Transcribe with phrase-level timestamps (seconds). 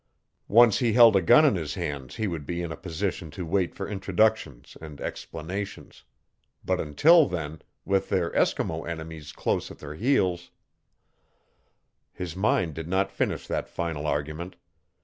[0.47, 3.45] Once he held a gun in his hands he would be in a position to
[3.45, 6.05] wait for introductions and explanations.
[6.65, 10.49] But until then, with their Eskimo enemies close at their heels
[12.11, 14.55] His mind did not finish that final argument.